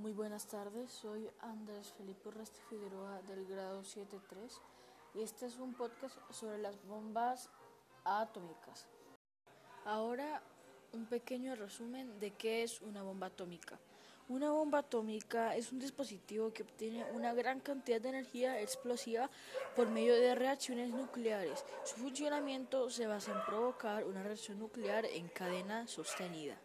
Muy 0.00 0.12
buenas 0.12 0.46
tardes, 0.46 0.90
soy 0.90 1.28
Andrés 1.40 1.92
Felipe 1.92 2.30
Resti 2.30 2.58
Figueroa 2.70 3.20
del 3.28 3.44
grado 3.44 3.82
7.3 3.82 4.50
y 5.12 5.20
este 5.20 5.44
es 5.44 5.58
un 5.58 5.74
podcast 5.74 6.16
sobre 6.30 6.56
las 6.56 6.82
bombas 6.86 7.50
atómicas. 8.04 8.88
Ahora 9.84 10.42
un 10.94 11.04
pequeño 11.04 11.54
resumen 11.54 12.18
de 12.18 12.30
qué 12.30 12.62
es 12.62 12.80
una 12.80 13.02
bomba 13.02 13.26
atómica. 13.26 13.78
Una 14.30 14.50
bomba 14.50 14.78
atómica 14.78 15.54
es 15.54 15.70
un 15.70 15.78
dispositivo 15.78 16.50
que 16.50 16.62
obtiene 16.62 17.04
una 17.12 17.34
gran 17.34 17.60
cantidad 17.60 18.00
de 18.00 18.08
energía 18.08 18.58
explosiva 18.58 19.28
por 19.76 19.90
medio 19.90 20.14
de 20.14 20.34
reacciones 20.34 20.88
nucleares. 20.94 21.62
Su 21.84 21.96
funcionamiento 21.96 22.88
se 22.88 23.06
basa 23.06 23.32
en 23.32 23.44
provocar 23.44 24.06
una 24.06 24.22
reacción 24.22 24.60
nuclear 24.60 25.04
en 25.04 25.28
cadena 25.28 25.86
sostenida. 25.86 26.58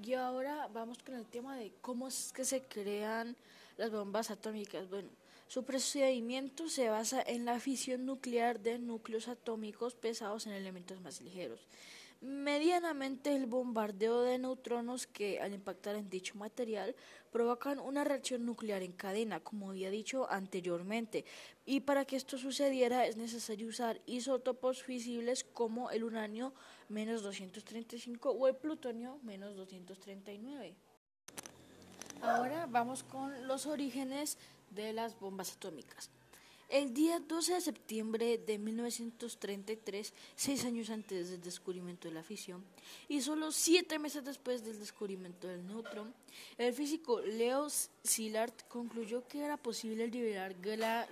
Y 0.00 0.14
ahora 0.14 0.68
vamos 0.72 0.98
con 0.98 1.14
el 1.14 1.26
tema 1.26 1.56
de 1.56 1.72
cómo 1.80 2.08
es 2.08 2.32
que 2.32 2.44
se 2.44 2.62
crean 2.62 3.36
las 3.76 3.90
bombas 3.90 4.30
atómicas. 4.30 4.88
Bueno, 4.88 5.08
su 5.48 5.64
procedimiento 5.64 6.68
se 6.68 6.88
basa 6.88 7.22
en 7.22 7.44
la 7.44 7.60
fisión 7.60 8.06
nuclear 8.06 8.60
de 8.60 8.78
núcleos 8.78 9.28
atómicos 9.28 9.94
pesados 9.94 10.46
en 10.46 10.52
elementos 10.52 11.00
más 11.00 11.20
ligeros 11.20 11.60
medianamente 12.22 13.34
el 13.34 13.46
bombardeo 13.46 14.22
de 14.22 14.38
neutrones 14.38 15.08
que 15.08 15.40
al 15.40 15.52
impactar 15.52 15.96
en 15.96 16.08
dicho 16.08 16.36
material 16.38 16.94
provocan 17.32 17.80
una 17.80 18.04
reacción 18.04 18.46
nuclear 18.46 18.82
en 18.82 18.92
cadena, 18.92 19.40
como 19.40 19.70
había 19.70 19.90
dicho 19.90 20.30
anteriormente. 20.30 21.24
Y 21.66 21.80
para 21.80 22.04
que 22.04 22.16
esto 22.16 22.38
sucediera 22.38 23.06
es 23.06 23.16
necesario 23.16 23.66
usar 23.68 24.00
isótopos 24.06 24.82
fisibles 24.84 25.42
como 25.42 25.90
el 25.90 26.04
uranio 26.04 26.54
menos 26.88 27.22
235 27.22 28.30
o 28.30 28.46
el 28.46 28.56
plutonio 28.56 29.18
menos 29.22 29.56
239. 29.56 30.76
Ahora 32.20 32.66
vamos 32.70 33.02
con 33.02 33.48
los 33.48 33.66
orígenes 33.66 34.38
de 34.70 34.92
las 34.92 35.18
bombas 35.18 35.54
atómicas. 35.54 36.10
El 36.68 36.94
día 36.94 37.20
12 37.20 37.54
de 37.54 37.60
septiembre 37.60 38.38
de 38.38 38.58
1933, 38.58 40.14
seis 40.34 40.64
años 40.64 40.88
antes 40.88 41.30
del 41.30 41.42
descubrimiento 41.42 42.08
de 42.08 42.14
la 42.14 42.22
fisión 42.22 42.64
y 43.08 43.20
solo 43.20 43.52
siete 43.52 43.98
meses 43.98 44.24
después 44.24 44.64
del 44.64 44.78
descubrimiento 44.78 45.48
del 45.48 45.66
neutrón, 45.66 46.14
el 46.56 46.72
físico 46.72 47.20
Leo 47.20 47.68
Szilard 47.68 48.54
concluyó 48.68 49.28
que 49.28 49.40
era 49.44 49.56
posible 49.56 50.06
liberar 50.08 50.54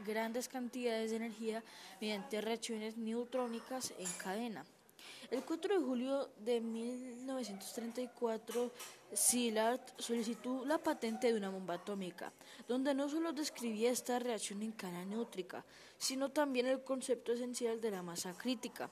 grandes 0.06 0.48
cantidades 0.48 1.10
de 1.10 1.16
energía 1.16 1.62
mediante 2.00 2.40
reacciones 2.40 2.96
neutrónicas 2.96 3.92
en 3.98 4.10
cadena. 4.18 4.64
El 5.30 5.44
4 5.44 5.78
de 5.78 5.84
julio 5.84 6.28
de 6.44 6.60
1934, 6.60 8.72
Szilard 9.14 9.80
solicitó 9.96 10.64
la 10.64 10.78
patente 10.78 11.28
de 11.28 11.38
una 11.38 11.50
bomba 11.50 11.74
atómica, 11.74 12.32
donde 12.66 12.94
no 12.94 13.08
solo 13.08 13.32
describía 13.32 13.92
esta 13.92 14.18
reacción 14.18 14.60
en 14.62 14.72
cadena 14.72 15.04
neutrónica, 15.04 15.64
sino 15.98 16.30
también 16.30 16.66
el 16.66 16.82
concepto 16.82 17.30
esencial 17.30 17.80
de 17.80 17.92
la 17.92 18.02
masa 18.02 18.36
crítica. 18.36 18.90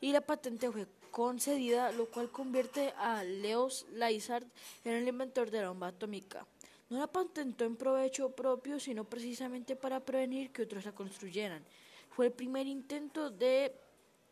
Y 0.00 0.10
la 0.10 0.22
patente 0.22 0.72
fue 0.72 0.88
concedida, 1.12 1.92
lo 1.92 2.10
cual 2.10 2.32
convierte 2.32 2.92
a 2.96 3.22
Leo 3.22 3.70
Szilard 3.70 4.44
en 4.84 4.92
el 4.92 5.06
inventor 5.06 5.52
de 5.52 5.62
la 5.62 5.68
bomba 5.68 5.86
atómica. 5.86 6.44
No 6.90 6.98
la 6.98 7.06
patentó 7.06 7.64
en 7.64 7.76
provecho 7.76 8.30
propio, 8.30 8.80
sino 8.80 9.04
precisamente 9.04 9.76
para 9.76 10.00
prevenir 10.00 10.50
que 10.50 10.62
otros 10.62 10.84
la 10.84 10.92
construyeran. 10.92 11.64
Fue 12.10 12.26
el 12.26 12.32
primer 12.32 12.66
intento 12.66 13.30
de 13.30 13.72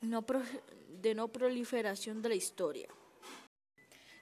no, 0.05 0.25
de 1.01 1.15
no 1.15 1.29
proliferación 1.29 2.23
de 2.23 2.29
la 2.31 2.35
historia. 2.35 2.89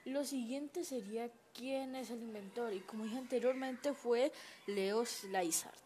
Lo 0.05 0.25
siguiente 0.25 0.83
sería 0.83 1.31
quién 1.53 1.95
es 1.95 2.09
el 2.09 2.21
inventor 2.21 2.73
y 2.73 2.81
como 2.81 3.05
dije 3.05 3.17
anteriormente 3.17 3.93
fue 3.93 4.31
Leo 4.67 5.05
Szilard. 5.05 5.83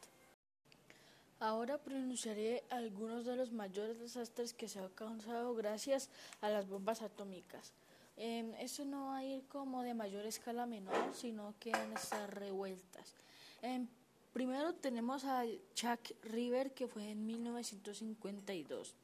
Ahora 1.39 1.77
pronunciaré 1.77 2.63
algunos 2.71 3.25
de 3.25 3.35
los 3.35 3.51
mayores 3.51 3.99
desastres 3.99 4.53
que 4.53 4.67
se 4.67 4.79
han 4.79 4.89
causado 4.89 5.53
gracias 5.53 6.09
a 6.41 6.49
las 6.49 6.67
bombas 6.67 7.03
atómicas. 7.03 7.73
Eh, 8.17 8.55
esto 8.59 8.85
no 8.85 9.07
va 9.07 9.17
a 9.17 9.23
ir 9.23 9.43
como 9.43 9.83
de 9.83 9.93
mayor 9.93 10.25
escala 10.25 10.65
menor, 10.65 11.13
sino 11.13 11.53
que 11.59 11.69
van 11.69 11.95
a 11.95 11.99
estar 11.99 12.33
revueltas. 12.33 13.13
Em, 13.61 13.87
primero 14.33 14.73
tenemos 14.73 15.25
a 15.25 15.43
Chuck 15.75 15.99
River, 16.23 16.73
que 16.73 16.87
fue 16.87 17.11
en 17.11 17.27
1952. 17.27 18.95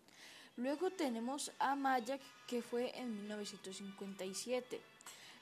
Luego 0.55 0.91
tenemos 0.91 1.51
a 1.57 1.75
Mayak, 1.75 2.21
que 2.47 2.61
fue 2.61 2.97
en 2.97 3.15
1957. 3.21 4.79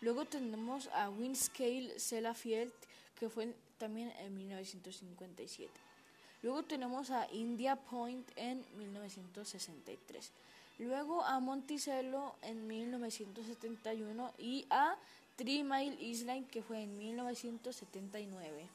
Luego 0.02 0.26
tenemos 0.26 0.88
a 0.94 1.10
Windscale 1.10 2.00
Sellafield, 2.00 2.72
que 3.20 3.30
fue 3.30 3.54
también 3.78 4.12
en 4.20 4.36
1957. 4.36 5.72
Luego 6.44 6.64
tenemos 6.64 7.12
a 7.12 7.32
India 7.32 7.76
Point 7.76 8.28
en 8.36 8.66
1963. 8.78 10.32
Luego 10.80 11.24
a 11.24 11.40
Monticello 11.40 12.34
en 12.42 12.66
1971 12.66 14.34
y 14.40 14.66
a 14.72 14.98
Three 15.36 15.64
Mile 15.64 16.02
Island 16.02 16.50
que 16.50 16.64
fue 16.64 16.82
en 16.82 16.98
1979. 16.98 18.68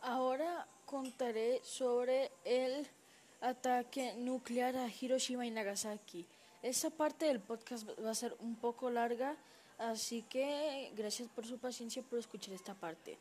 Ahora 0.00 0.66
contaré 0.84 1.60
sobre 1.64 2.30
el 2.44 2.86
ataque 3.40 4.14
nuclear 4.16 4.76
a 4.76 4.88
Hiroshima 4.88 5.46
y 5.46 5.50
Nagasaki. 5.50 6.26
Esta 6.62 6.90
parte 6.90 7.26
del 7.26 7.40
podcast 7.40 7.88
va 8.04 8.10
a 8.10 8.14
ser 8.14 8.36
un 8.40 8.56
poco 8.56 8.90
larga, 8.90 9.36
así 9.78 10.22
que 10.22 10.92
gracias 10.96 11.28
por 11.28 11.46
su 11.46 11.58
paciencia 11.58 12.02
por 12.02 12.18
escuchar 12.18 12.54
esta 12.54 12.74
parte. 12.74 13.16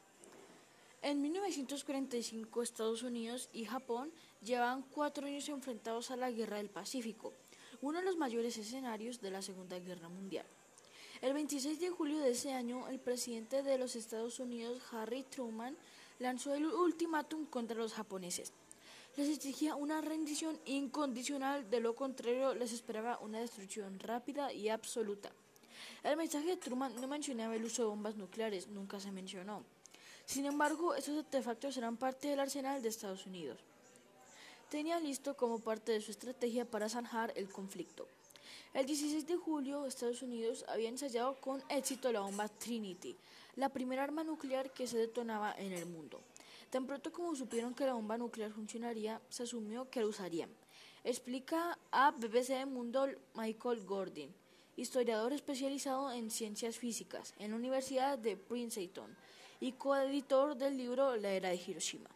En 1.04 1.22
1945 1.22 2.64
Estados 2.64 3.04
Unidos 3.04 3.50
y 3.54 3.66
Japón 3.66 4.12
llevaban 4.42 4.82
cuatro 4.82 5.28
años 5.28 5.48
enfrentados 5.50 6.10
a 6.10 6.16
la 6.16 6.32
Guerra 6.32 6.58
del 6.58 6.70
Pacífico, 6.70 7.34
uno 7.82 8.00
de 8.00 8.06
los 8.06 8.18
mayores 8.18 8.58
escenarios 8.58 9.22
de 9.22 9.30
la 9.30 9.44
Segunda 9.44 9.78
Guerra 9.78 10.10
Mundial. 10.10 10.46
El 11.22 11.34
26 11.34 11.80
de 11.80 11.90
julio 11.92 12.20
de 12.20 12.32
ese 12.32 12.54
año, 12.54 12.88
el 12.88 13.00
presidente 13.00 13.62
de 13.62 13.78
los 13.78 13.96
Estados 13.96 14.40
Unidos, 14.40 14.82
Harry 14.92 15.24
Truman, 15.24 15.78
lanzó 16.18 16.56
el 16.56 16.66
ultimátum 16.66 17.46
contra 17.46 17.78
los 17.78 17.94
japoneses 17.94 18.52
les 19.18 19.30
exigía 19.30 19.76
una 19.76 20.00
rendición 20.00 20.60
incondicional, 20.66 21.68
de 21.72 21.80
lo 21.80 21.96
contrario 21.96 22.54
les 22.54 22.72
esperaba 22.72 23.18
una 23.20 23.40
destrucción 23.40 24.00
rápida 24.00 24.54
y 24.54 24.70
absoluta. 24.70 25.32
El 26.04 26.18
mensaje 26.18 26.50
de 26.50 26.58
Truman 26.58 26.96
no 27.02 27.08
mencionaba 27.08 27.56
el 27.56 27.66
uso 27.66 27.82
de 27.82 27.90
bombas 27.90 28.16
nucleares, 28.16 28.68
nunca 28.68 29.00
se 29.00 29.12
mencionó. 29.12 29.64
Sin 30.26 30.46
embargo, 30.46 30.94
estos 30.94 31.18
artefactos 31.18 31.76
eran 31.78 31.98
parte 31.98 32.28
del 32.28 32.40
arsenal 32.40 32.84
de 32.84 32.90
Estados 32.90 33.26
Unidos. 33.26 33.58
Tenía 34.70 35.00
listo 35.00 35.36
como 35.36 35.60
parte 35.60 35.94
de 35.94 36.02
su 36.02 36.12
estrategia 36.12 36.66
para 36.66 36.88
zanjar 36.88 37.34
el 37.36 37.50
conflicto. 37.50 38.08
El 38.76 38.86
16 38.86 39.26
de 39.26 39.38
julio, 39.38 39.88
Estados 39.88 40.22
Unidos 40.22 40.64
había 40.68 40.90
ensayado 40.90 41.40
con 41.42 41.64
éxito 41.70 42.12
la 42.12 42.20
bomba 42.20 42.50
Trinity, 42.50 43.16
la 43.56 43.70
primera 43.70 44.04
arma 44.04 44.24
nuclear 44.24 44.72
que 44.72 44.86
se 44.86 44.98
detonaba 45.00 45.56
en 45.58 45.72
el 45.72 45.88
mundo. 45.88 46.22
Tan 46.70 46.86
pronto 46.86 47.14
como 47.14 47.36
supieron 47.36 47.74
que 47.74 47.86
la 47.86 47.94
bomba 47.94 48.18
nuclear 48.18 48.52
funcionaría, 48.52 49.22
se 49.30 49.44
asumió 49.44 49.90
que 49.90 50.02
la 50.02 50.08
usarían. 50.08 50.50
Explica 51.04 51.80
a 51.92 52.12
BBC 52.12 52.66
Mundo 52.66 53.08
Michael 53.36 53.86
Gordon, 53.86 54.34
historiador 54.76 55.32
especializado 55.32 56.12
en 56.12 56.30
ciencias 56.30 56.78
físicas 56.78 57.34
en 57.40 57.52
la 57.52 57.58
Universidad 57.58 58.18
de 58.18 58.36
Princeton 58.36 59.16
y 59.62 59.72
coeditor 59.72 60.58
del 60.58 60.78
libro 60.78 61.16
La 61.16 61.32
era 61.32 61.50
de 61.50 61.56
Hiroshima. 61.56 62.10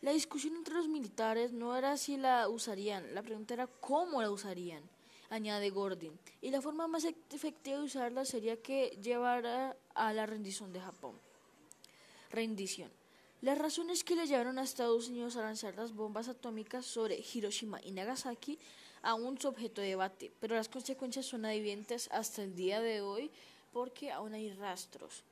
La 0.00 0.12
discusión 0.12 0.56
entre 0.56 0.74
los 0.74 0.88
militares 0.88 1.52
no 1.52 1.76
era 1.76 1.96
si 1.96 2.16
la 2.16 2.48
usarían, 2.48 3.14
la 3.14 3.22
pregunta 3.22 3.54
era 3.54 3.68
cómo 3.68 4.20
la 4.20 4.30
usarían, 4.30 4.82
añade 5.30 5.70
Gordon, 5.70 6.18
y 6.40 6.50
la 6.50 6.60
forma 6.60 6.88
más 6.88 7.04
efectiva 7.04 7.78
de 7.78 7.84
usarla 7.84 8.24
sería 8.24 8.60
que 8.60 8.98
llevara 9.00 9.76
a 9.94 10.12
la 10.12 10.26
rendición 10.26 10.72
de 10.72 10.80
Japón. 10.80 11.18
Rendición. 12.30 12.97
Las 13.40 13.56
razones 13.56 14.02
que 14.02 14.16
le 14.16 14.26
llevaron 14.26 14.58
a 14.58 14.64
Estados 14.64 15.08
Unidos 15.08 15.36
a 15.36 15.42
lanzar 15.42 15.76
las 15.76 15.94
bombas 15.94 16.28
atómicas 16.28 16.84
sobre 16.84 17.22
Hiroshima 17.32 17.80
y 17.84 17.92
Nagasaki 17.92 18.58
aún 19.00 19.40
son 19.40 19.50
objeto 19.50 19.80
de 19.80 19.88
debate, 19.88 20.32
pero 20.40 20.56
las 20.56 20.68
consecuencias 20.68 21.26
son 21.26 21.44
evidentes 21.44 22.08
hasta 22.10 22.42
el 22.42 22.56
día 22.56 22.80
de 22.80 23.00
hoy 23.00 23.30
porque 23.72 24.10
aún 24.10 24.34
hay 24.34 24.52
rastros. 24.54 25.22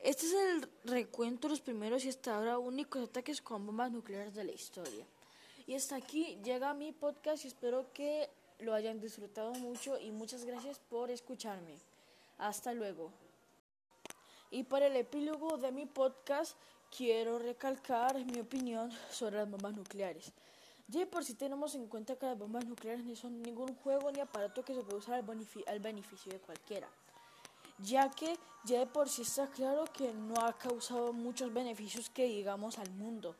Este 0.00 0.24
es 0.24 0.32
el 0.32 0.68
recuento 0.84 1.46
de 1.46 1.52
los 1.52 1.60
primeros 1.60 2.06
y 2.06 2.08
hasta 2.08 2.36
ahora 2.36 2.58
únicos 2.58 3.06
ataques 3.06 3.42
con 3.42 3.66
bombas 3.66 3.92
nucleares 3.92 4.34
de 4.34 4.44
la 4.44 4.52
historia. 4.52 5.04
Y 5.66 5.74
hasta 5.74 5.96
aquí 5.96 6.38
llega 6.42 6.72
mi 6.72 6.92
podcast 6.92 7.44
y 7.44 7.48
espero 7.48 7.86
que 7.92 8.30
lo 8.60 8.72
hayan 8.72 8.98
disfrutado 8.98 9.52
mucho 9.54 9.98
y 10.00 10.10
muchas 10.10 10.46
gracias 10.46 10.78
por 10.78 11.10
escucharme. 11.10 11.76
Hasta 12.38 12.72
luego. 12.72 13.10
Y 14.50 14.64
para 14.64 14.86
el 14.86 14.96
epílogo 14.96 15.58
de 15.58 15.72
mi 15.72 15.84
podcast 15.86 16.56
quiero 16.96 17.38
recalcar 17.38 18.24
mi 18.24 18.40
opinión 18.40 18.90
sobre 19.10 19.36
las 19.36 19.50
bombas 19.50 19.76
nucleares. 19.76 20.32
Ya 20.86 21.06
por 21.06 21.24
si 21.24 21.34
tenemos 21.34 21.74
en 21.74 21.86
cuenta 21.88 22.16
que 22.16 22.26
las 22.26 22.38
bombas 22.38 22.66
nucleares 22.66 23.04
no 23.04 23.16
son 23.16 23.42
ningún 23.42 23.74
juego 23.76 24.12
ni 24.12 24.20
aparato 24.20 24.64
que 24.64 24.74
se 24.74 24.82
puede 24.82 24.98
usar 24.98 25.14
al, 25.14 25.80
beneficio 25.80 26.32
de 26.32 26.40
cualquiera. 26.40 26.88
ya 27.78 28.10
que 28.10 28.38
ya 28.64 28.78
de 28.78 28.86
por 28.86 29.08
sí 29.08 29.22
está 29.22 29.48
claro 29.48 29.84
que 29.92 30.12
no 30.12 30.36
ha 30.36 30.52
causado 30.52 31.12
muchos 31.12 31.52
beneficios 31.52 32.08
que 32.10 32.24
digamos 32.24 32.78
al 32.78 32.90
mundo. 32.90 33.34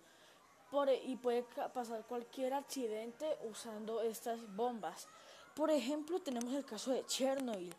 Por, 0.71 0.89
e, 0.89 0.97
y 1.05 1.17
puede 1.17 1.45
pasar 1.73 2.05
cualquier 2.06 2.55
accidente 2.55 3.39
usando 3.49 4.03
estas 4.03 4.41
bombas. 4.56 5.06
Por 5.55 5.71
ejemplo, 5.71 6.21
tenemos 6.21 6.53
el 6.53 6.65
caso 6.65 6.91
de 6.91 7.06
Chernobyl, 7.06 7.73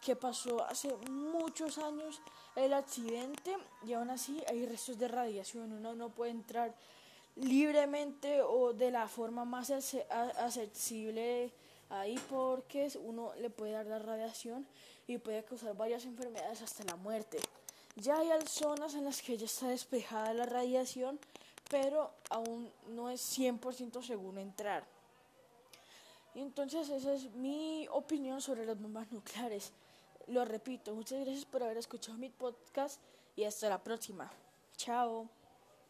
que 0.00 0.16
pasó 0.16 0.64
hace 0.64 0.94
muchos 1.10 1.78
años 1.78 2.20
el 2.56 2.72
accidente 2.72 3.56
y 3.86 3.92
aún 3.92 4.10
así 4.10 4.42
hay 4.48 4.66
restos 4.66 4.98
de 4.98 5.08
radiación. 5.08 5.72
Uno 5.72 5.94
no 5.94 6.08
puede 6.10 6.30
entrar 6.30 6.74
libremente 7.36 8.42
o 8.42 8.72
de 8.72 8.90
la 8.90 9.08
forma 9.08 9.44
más 9.44 9.70
accesible 9.70 11.52
ahí 11.90 12.18
porque 12.28 12.90
uno 13.02 13.32
le 13.40 13.50
puede 13.50 13.72
dar 13.72 13.86
la 13.86 13.98
radiación 13.98 14.66
y 15.06 15.18
puede 15.18 15.44
causar 15.44 15.76
varias 15.76 16.04
enfermedades 16.04 16.62
hasta 16.62 16.84
la 16.84 16.96
muerte. 16.96 17.38
Ya 17.96 18.18
hay 18.18 18.30
zonas 18.46 18.94
en 18.94 19.04
las 19.04 19.20
que 19.20 19.36
ya 19.36 19.46
está 19.46 19.68
despejada 19.68 20.32
la 20.32 20.46
radiación, 20.46 21.18
pero 21.68 22.12
aún 22.30 22.70
no 22.88 23.10
es 23.10 23.20
100% 23.38 24.02
seguro 24.02 24.40
entrar. 24.40 24.84
Entonces 26.34 26.88
esa 26.88 27.12
es 27.12 27.30
mi 27.32 27.88
opinión 27.90 28.40
sobre 28.40 28.64
las 28.64 28.80
bombas 28.80 29.10
nucleares. 29.10 29.72
Lo 30.30 30.44
repito, 30.44 30.94
muchas 30.94 31.24
gracias 31.24 31.44
por 31.44 31.60
haber 31.64 31.78
escuchado 31.78 32.16
mi 32.16 32.28
podcast 32.28 33.02
y 33.34 33.42
hasta 33.42 33.68
la 33.68 33.82
próxima. 33.82 34.30
Chao. 34.76 35.28